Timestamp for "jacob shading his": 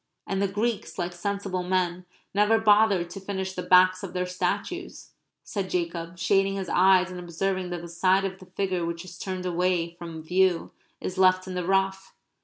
5.69-6.69